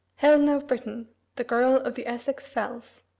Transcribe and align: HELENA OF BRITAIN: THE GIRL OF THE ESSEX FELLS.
HELENA 0.15 0.55
OF 0.55 0.65
BRITAIN: 0.65 1.09
THE 1.35 1.43
GIRL 1.43 1.75
OF 1.81 1.93
THE 1.93 2.07
ESSEX 2.07 2.47
FELLS. 2.47 3.03